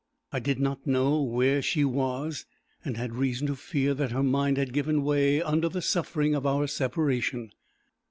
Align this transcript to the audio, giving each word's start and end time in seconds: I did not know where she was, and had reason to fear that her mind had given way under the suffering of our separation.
I 0.31 0.39
did 0.39 0.59
not 0.59 0.87
know 0.87 1.21
where 1.21 1.61
she 1.61 1.85
was, 1.85 2.47
and 2.83 2.97
had 2.97 3.13
reason 3.13 3.45
to 3.45 3.55
fear 3.55 3.93
that 3.93 4.09
her 4.11 4.23
mind 4.23 4.57
had 4.57 4.73
given 4.73 5.03
way 5.03 5.43
under 5.43 5.69
the 5.69 5.83
suffering 5.83 6.33
of 6.33 6.43
our 6.43 6.65
separation. 6.65 7.51